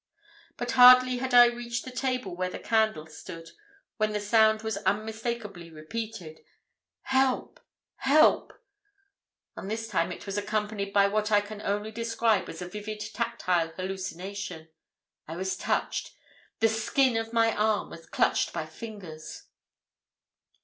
[0.57, 3.51] "But hardly had I reached the table where the candles stood
[3.97, 6.39] when the sound was unmistakably repeated:
[7.03, 7.59] 'Help!
[7.97, 8.59] help!'
[9.55, 12.99] And this time it was accompanied by what I can only describe as a vivid
[13.13, 14.69] tactile hallucination.
[15.27, 16.15] I was touched:
[16.61, 19.43] the skin of my arm was clutched by fingers.